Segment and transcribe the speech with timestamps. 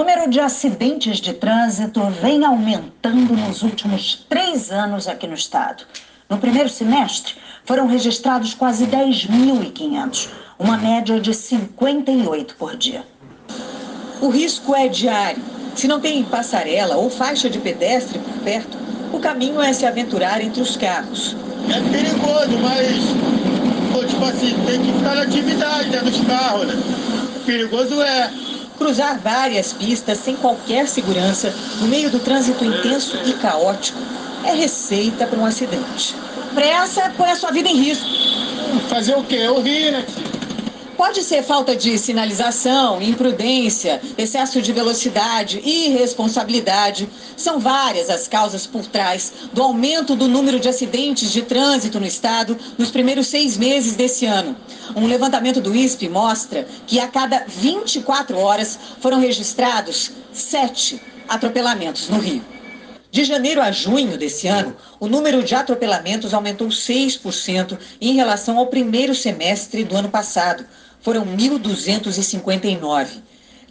[0.00, 5.84] O número de acidentes de trânsito vem aumentando nos últimos três anos aqui no estado.
[6.26, 7.34] No primeiro semestre,
[7.66, 13.04] foram registrados quase 10.500, uma média de 58 por dia.
[14.22, 15.42] O risco é diário.
[15.76, 18.78] Se não tem passarela ou faixa de pedestre por perto,
[19.12, 21.36] o caminho é se aventurar entre os carros.
[21.68, 26.82] É perigoso, mas, tipo assim, tem que ficar na atividade dentro dos carros, né?
[27.44, 28.49] Perigoso é.
[28.80, 31.52] Cruzar várias pistas sem qualquer segurança,
[31.82, 33.98] no meio do trânsito intenso e caótico,
[34.42, 36.16] é receita para um acidente.
[36.54, 38.08] Pressa põe a sua vida em risco.
[38.88, 39.34] Fazer o quê?
[39.36, 40.06] Eu ri, né?
[41.00, 47.08] Pode ser falta de sinalização, imprudência, excesso de velocidade, irresponsabilidade.
[47.38, 52.04] São várias as causas por trás do aumento do número de acidentes de trânsito no
[52.04, 54.54] estado nos primeiros seis meses desse ano.
[54.94, 62.18] Um levantamento do ISP mostra que a cada 24 horas foram registrados sete atropelamentos no
[62.18, 62.44] Rio.
[63.10, 68.68] De janeiro a junho desse ano, o número de atropelamentos aumentou 6% em relação ao
[68.68, 70.64] primeiro semestre do ano passado,
[71.00, 73.22] foram 1.259.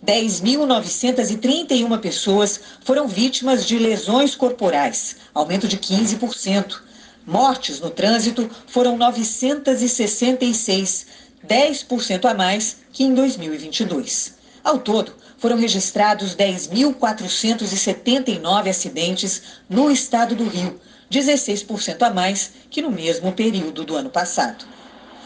[0.05, 6.81] 10.931 pessoas foram vítimas de lesões corporais, aumento de 15%.
[7.27, 11.05] Mortes no trânsito foram 966,
[11.45, 14.33] 10% a mais que em 2022.
[14.63, 20.79] Ao todo, foram registrados 10.479 acidentes no estado do Rio,
[21.11, 24.65] 16% a mais que no mesmo período do ano passado.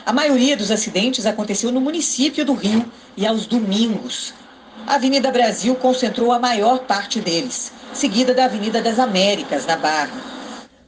[0.05, 4.33] A maioria dos acidentes aconteceu no município do Rio e aos domingos.
[4.85, 10.11] A Avenida Brasil concentrou a maior parte deles, seguida da Avenida das Américas, na Barra.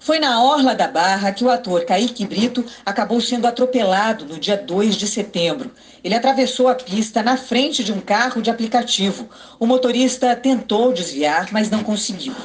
[0.01, 4.57] Foi na Orla da Barra que o ator Kaique Brito acabou sendo atropelado no dia
[4.57, 5.71] 2 de setembro.
[6.03, 9.29] Ele atravessou a pista na frente de um carro de aplicativo.
[9.57, 12.35] O motorista tentou desviar, mas não conseguiu.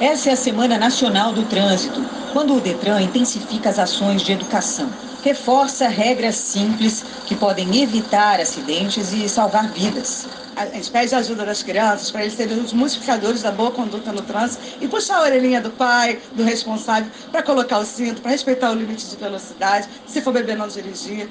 [0.00, 2.00] Essa é a Semana Nacional do Trânsito,
[2.32, 9.12] quando o Detran intensifica as ações de educação reforça regras simples que podem evitar acidentes
[9.12, 10.24] e salvar vidas.
[10.54, 14.22] A gente pede ajuda das crianças para eles serem os multiplicadores da boa conduta no
[14.22, 18.70] trânsito e puxar a orelhinha do pai, do responsável, para colocar o cinto, para respeitar
[18.70, 21.28] o limite de velocidade, se for beber, não dirigir.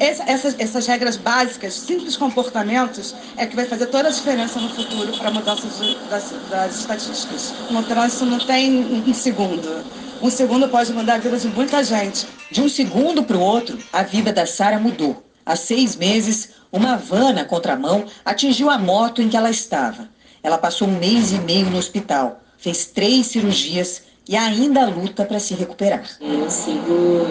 [0.00, 4.68] Essa, essas, essas regras básicas, simples comportamentos, é que vai fazer toda a diferença no
[4.68, 7.54] futuro para a mudança de, das, das estatísticas.
[7.70, 9.84] No trânsito não tem um segundo.
[10.20, 12.41] Um segundo pode mudar a vida de muita gente.
[12.52, 15.24] De um segundo para o outro, a vida da Sara mudou.
[15.44, 20.06] Há seis meses, uma van na contramão atingiu a moto em que ela estava.
[20.42, 25.40] Ela passou um mês e meio no hospital, fez três cirurgias e ainda luta para
[25.40, 26.04] se recuperar.
[26.20, 27.26] Eu sigo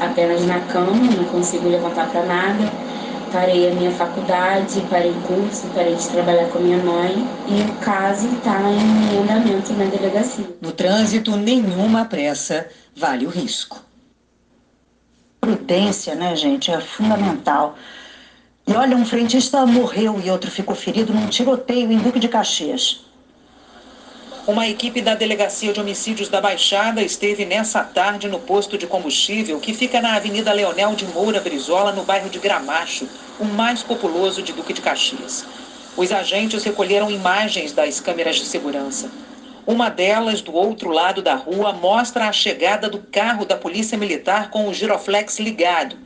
[0.00, 2.72] apenas na cama, não consigo levantar para nada
[3.32, 7.74] parei a minha faculdade, parei curso, parei de trabalhar com a minha mãe e o
[7.84, 10.46] caso está em andamento na delegacia.
[10.62, 12.66] No trânsito, nenhuma pressa
[12.96, 13.85] vale o risco.
[15.40, 17.76] Prudência, né, gente, é fundamental.
[18.66, 23.06] E olha, um frentista morreu e outro ficou ferido num tiroteio em Duque de Caxias.
[24.46, 29.58] Uma equipe da Delegacia de Homicídios da Baixada esteve nessa tarde no posto de combustível
[29.58, 33.08] que fica na Avenida Leonel de Moura Brizola, no bairro de Gramacho,
[33.40, 35.44] o mais populoso de Duque de Caxias.
[35.96, 39.10] Os agentes recolheram imagens das câmeras de segurança.
[39.66, 44.48] Uma delas, do outro lado da rua, mostra a chegada do carro da Polícia Militar
[44.48, 45.98] com o giroflex ligado.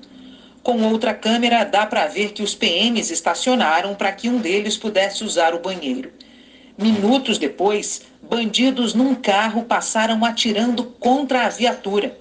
[0.62, 5.22] Com outra câmera, dá para ver que os PMs estacionaram para que um deles pudesse
[5.22, 6.10] usar o banheiro.
[6.78, 12.18] Minutos depois, bandidos num carro passaram atirando contra a viatura.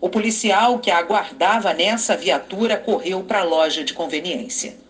[0.00, 4.87] O policial que aguardava nessa viatura correu para a loja de conveniência.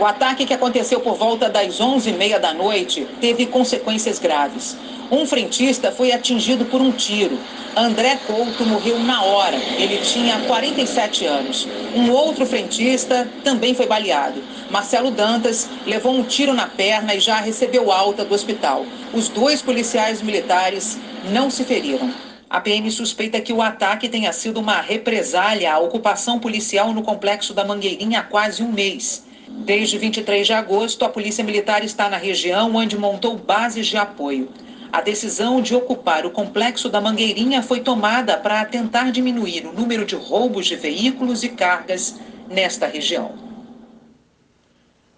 [0.00, 4.74] O ataque que aconteceu por volta das 11h30 da noite teve consequências graves.
[5.10, 7.38] Um frentista foi atingido por um tiro.
[7.76, 9.56] André Couto morreu na hora.
[9.56, 11.68] Ele tinha 47 anos.
[11.94, 14.42] Um outro frentista também foi baleado.
[14.70, 18.86] Marcelo Dantas levou um tiro na perna e já recebeu alta do hospital.
[19.12, 20.98] Os dois policiais militares
[21.30, 22.10] não se feriram.
[22.48, 27.52] A PM suspeita que o ataque tenha sido uma represália à ocupação policial no complexo
[27.52, 29.28] da Mangueirinha há quase um mês.
[29.50, 34.48] Desde 23 de agosto, a Polícia Militar está na região onde montou bases de apoio.
[34.92, 40.04] A decisão de ocupar o complexo da Mangueirinha foi tomada para tentar diminuir o número
[40.04, 42.18] de roubos de veículos e cargas
[42.48, 43.32] nesta região.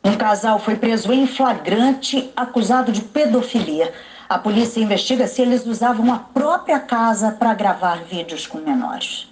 [0.05, 3.93] Um casal foi preso em flagrante acusado de pedofilia.
[4.29, 9.32] A polícia investiga se eles usavam a própria casa para gravar vídeos com menores.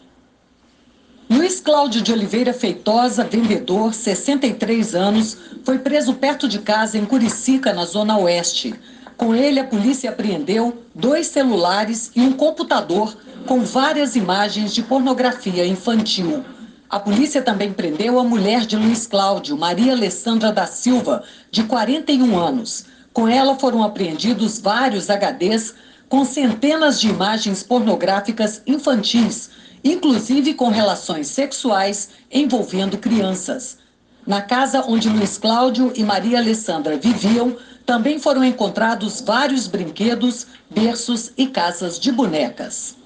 [1.31, 7.73] Luiz Cláudio de Oliveira Feitosa, vendedor, 63 anos, foi preso perto de casa em Curicica,
[7.73, 8.75] na Zona Oeste.
[9.17, 13.17] Com ele, a polícia apreendeu dois celulares e um computador
[13.47, 16.45] com várias imagens de pornografia infantil.
[16.89, 22.37] A polícia também prendeu a mulher de Luiz Cláudio, Maria Alessandra da Silva, de 41
[22.37, 22.87] anos.
[23.13, 25.75] Com ela foram apreendidos vários HDs
[26.09, 29.49] com centenas de imagens pornográficas infantis,
[29.83, 33.79] inclusive com relações sexuais envolvendo crianças.
[34.27, 37.57] Na casa onde Luiz Cláudio e Maria Alessandra viviam,
[37.87, 42.97] também foram encontrados vários brinquedos, berços e casas de bonecas.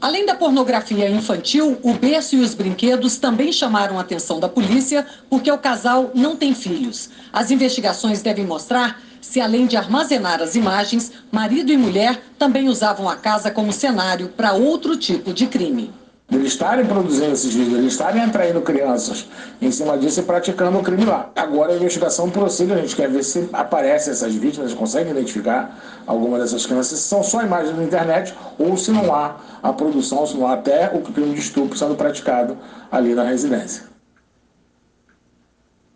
[0.00, 5.06] Além da pornografia infantil, o berço e os brinquedos também chamaram a atenção da polícia
[5.28, 7.10] porque o casal não tem filhos.
[7.30, 13.06] As investigações devem mostrar se, além de armazenar as imagens, marido e mulher também usavam
[13.10, 15.92] a casa como cenário para outro tipo de crime
[16.30, 19.26] eles estarem produzindo esses vídeos, eles estarem atraindo crianças
[19.60, 21.30] em cima disso e praticando o crime lá.
[21.34, 26.38] Agora a investigação prossiga, a gente quer ver se aparecem essas vítimas, consegue identificar alguma
[26.38, 30.36] dessas crianças, se são só imagens na internet ou se não há a produção, se
[30.36, 32.56] não há até o crime de estupro sendo praticado
[32.90, 33.90] ali na residência.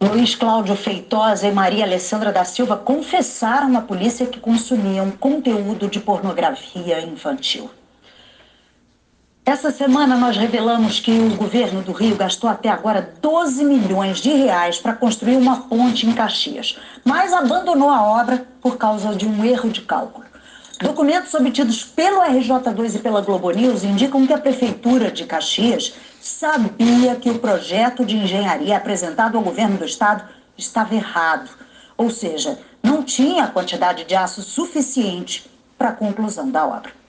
[0.02, 5.98] Luiz Cláudio Feitosa e Maria Alessandra da Silva confessaram à polícia que consumiam conteúdo de
[5.98, 7.70] pornografia infantil.
[9.46, 14.30] Essa semana nós revelamos que o governo do Rio gastou até agora 12 milhões de
[14.30, 19.44] reais para construir uma ponte em Caxias, mas abandonou a obra por causa de um
[19.44, 20.24] erro de cálculo.
[20.80, 25.92] Documentos obtidos pelo RJ2 e pela Globo News indicam que a prefeitura de Caxias
[26.22, 30.24] sabia que o projeto de engenharia apresentado ao governo do estado
[30.56, 31.50] estava errado,
[31.98, 37.03] ou seja, não tinha a quantidade de aço suficiente para a conclusão da obra.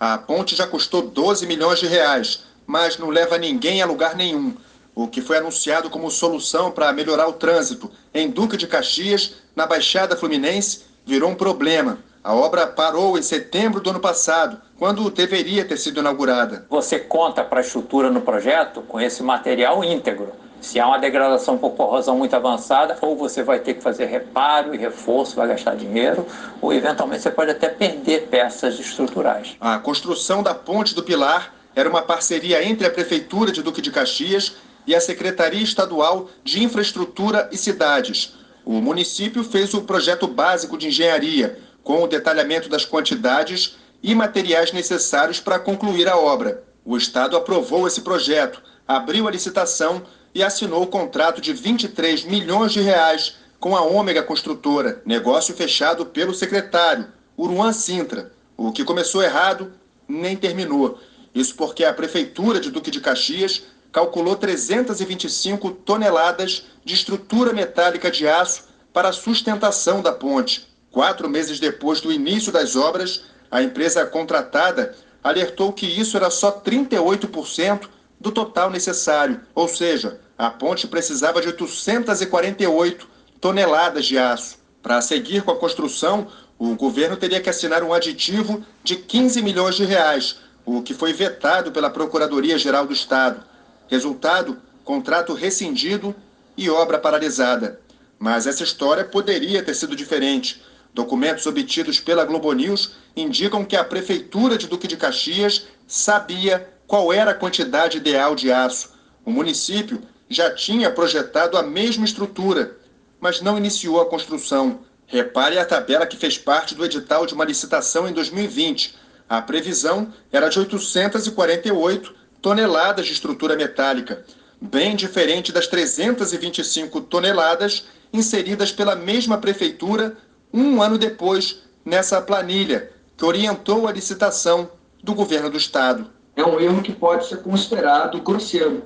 [0.00, 4.56] A ponte já custou 12 milhões de reais, mas não leva ninguém a lugar nenhum.
[4.94, 9.66] O que foi anunciado como solução para melhorar o trânsito em Duque de Caxias, na
[9.66, 11.98] Baixada Fluminense, virou um problema.
[12.24, 16.64] A obra parou em setembro do ano passado, quando deveria ter sido inaugurada.
[16.70, 20.32] Você conta para a estrutura no projeto com esse material íntegro.
[20.60, 24.74] Se há uma degradação por corrosão muito avançada, ou você vai ter que fazer reparo
[24.74, 26.26] e reforço, vai gastar dinheiro,
[26.60, 29.56] ou eventualmente você pode até perder peças estruturais.
[29.60, 33.90] A construção da Ponte do Pilar era uma parceria entre a Prefeitura de Duque de
[33.90, 38.34] Caxias e a Secretaria Estadual de Infraestrutura e Cidades.
[38.64, 44.72] O município fez o projeto básico de engenharia, com o detalhamento das quantidades e materiais
[44.72, 46.62] necessários para concluir a obra.
[46.84, 50.02] O Estado aprovou esse projeto, abriu a licitação
[50.34, 56.06] e assinou o contrato de 23 milhões de reais com a Ômega Construtora, negócio fechado
[56.06, 58.32] pelo secretário, Uruan Sintra.
[58.56, 59.72] O que começou errado
[60.08, 60.98] nem terminou.
[61.34, 63.62] Isso porque a Prefeitura de Duque de Caxias
[63.92, 70.68] calculou 325 toneladas de estrutura metálica de aço para a sustentação da ponte.
[70.90, 76.50] Quatro meses depois do início das obras, a empresa contratada alertou que isso era só
[76.50, 77.88] 38%
[78.20, 83.08] do total necessário, ou seja, a ponte precisava de 848
[83.40, 84.58] toneladas de aço.
[84.82, 86.28] Para seguir com a construção,
[86.58, 91.12] o governo teria que assinar um aditivo de 15 milhões de reais, o que foi
[91.12, 93.42] vetado pela Procuradoria-Geral do Estado.
[93.88, 96.14] Resultado: contrato rescindido
[96.56, 97.80] e obra paralisada.
[98.18, 100.62] Mas essa história poderia ter sido diferente.
[100.92, 107.12] Documentos obtidos pela Globo News indicam que a Prefeitura de Duque de Caxias sabia qual
[107.12, 108.90] era a quantidade ideal de aço.
[109.24, 112.78] O município já tinha projetado a mesma estrutura,
[113.20, 114.80] mas não iniciou a construção.
[115.06, 118.96] Repare a tabela que fez parte do edital de uma licitação em 2020.
[119.28, 124.24] A previsão era de 848 toneladas de estrutura metálica,
[124.60, 130.16] bem diferente das 325 toneladas inseridas pela mesma prefeitura
[130.52, 136.60] um ano depois nessa planilha que orientou a licitação do governo do estado é um
[136.60, 138.84] erro que pode ser considerado grosseiro.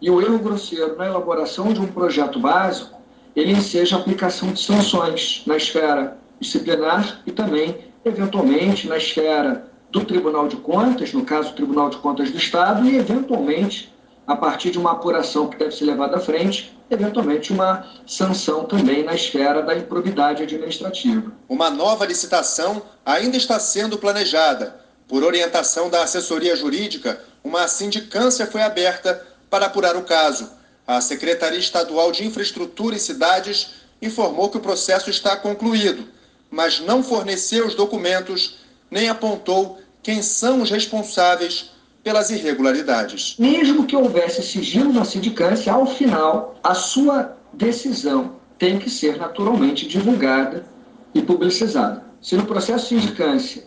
[0.00, 3.00] E o erro grosseiro na elaboração de um projeto básico,
[3.34, 10.04] ele enseja a aplicação de sanções na esfera disciplinar e também, eventualmente, na esfera do
[10.04, 13.94] Tribunal de Contas, no caso, o Tribunal de Contas do Estado, e, eventualmente,
[14.26, 19.04] a partir de uma apuração que deve ser levada à frente, eventualmente uma sanção também
[19.04, 21.32] na esfera da improbidade administrativa.
[21.48, 28.62] Uma nova licitação ainda está sendo planejada por orientação da assessoria jurídica, uma sindicância foi
[28.62, 30.50] aberta para apurar o caso.
[30.86, 36.08] A Secretaria Estadual de Infraestrutura e Cidades informou que o processo está concluído,
[36.50, 38.58] mas não forneceu os documentos
[38.90, 41.70] nem apontou quem são os responsáveis
[42.04, 43.34] pelas irregularidades.
[43.38, 49.86] Mesmo que houvesse sigilo na sindicância, ao final, a sua decisão tem que ser naturalmente
[49.86, 50.64] divulgada
[51.12, 52.04] e publicizada.
[52.20, 53.64] Se no processo sindicância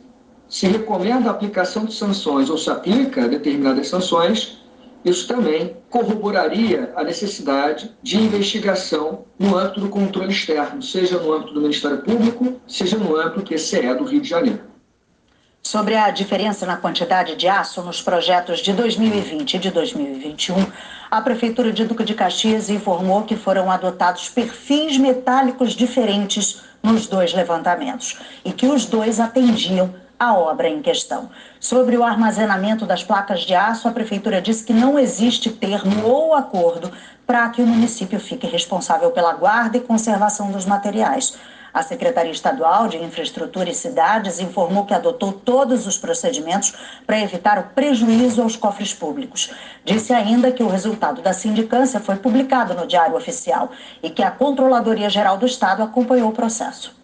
[0.50, 4.58] se recomenda a aplicação de sanções ou se aplica determinadas sanções,
[5.06, 11.54] isso também corroboraria a necessidade de investigação no âmbito do controle externo, seja no âmbito
[11.54, 14.70] do Ministério Público, seja no âmbito do TCE do Rio de Janeiro.
[15.62, 20.56] Sobre a diferença na quantidade de aço nos projetos de 2020 e de 2021,
[21.12, 27.34] a Prefeitura de Duque de Caxias informou que foram adotados perfis metálicos diferentes nos dois
[27.34, 31.30] levantamentos e que os dois atendiam a obra em questão.
[31.60, 36.34] Sobre o armazenamento das placas de aço, a Prefeitura disse que não existe termo ou
[36.34, 36.92] acordo
[37.26, 41.38] para que o município fique responsável pela guarda e conservação dos materiais.
[41.72, 46.74] A Secretaria Estadual de Infraestrutura e Cidades informou que adotou todos os procedimentos
[47.06, 49.52] para evitar o prejuízo aos cofres públicos.
[49.86, 53.70] Disse ainda que o resultado da sindicância foi publicado no Diário Oficial
[54.02, 56.99] e que a Controladoria Geral do Estado acompanhou o processo.